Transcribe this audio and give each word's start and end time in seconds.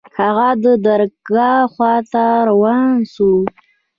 هغه 0.19 0.49
د 0.63 0.65
درګاه 0.85 1.61
خوا 1.73 1.93
ته 2.11 2.25
روان 2.49 2.91
سو. 3.13 3.31